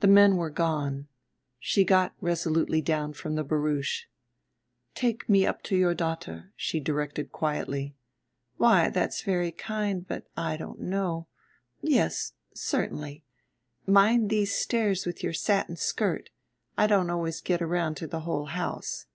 [0.00, 1.06] The men were gone....
[1.60, 4.06] She got resolutely down from the barouche.
[4.96, 7.94] "Take me up to your daughter," she directed quietly.
[8.56, 11.28] "Why, that's very kind, but I don't know
[11.80, 13.22] Yes, certainly.
[13.86, 16.30] Mind these stairs with your satin skirt;
[16.76, 19.06] I don't always get around to the whole house."